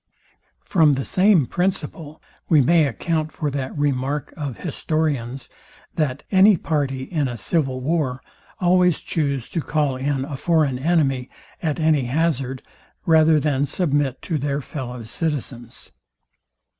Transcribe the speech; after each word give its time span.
From 0.65 0.93
the 0.93 1.05
same 1.05 1.45
principle 1.45 2.23
we 2.49 2.59
may 2.59 2.87
account 2.87 3.31
for 3.31 3.51
that 3.51 3.77
remark 3.77 4.33
of 4.35 4.57
historians, 4.57 5.47
that 5.93 6.23
any 6.31 6.57
party 6.57 7.03
in 7.03 7.27
a 7.27 7.37
civil 7.37 7.81
war 7.81 8.19
always 8.59 9.01
choose 9.01 9.47
to 9.49 9.61
call 9.61 9.97
in 9.97 10.25
a 10.25 10.37
foreign 10.37 10.79
enemy 10.79 11.29
at 11.61 11.79
any 11.79 12.05
hazard 12.05 12.63
rather 13.05 13.39
than 13.39 13.63
submit 13.67 14.23
to 14.23 14.39
their 14.39 14.59
fellow 14.59 15.03
citizens. 15.03 15.91